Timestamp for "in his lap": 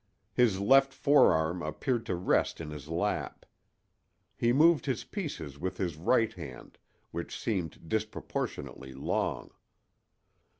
2.59-3.45